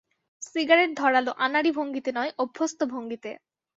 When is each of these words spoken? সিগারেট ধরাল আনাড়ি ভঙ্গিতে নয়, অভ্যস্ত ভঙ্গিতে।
সিগারেট 0.41 0.91
ধরাল 0.97 1.27
আনাড়ি 1.45 1.71
ভঙ্গিতে 1.77 2.11
নয়, 2.17 2.31
অভ্যস্ত 2.37 2.79
ভঙ্গিতে। 2.93 3.31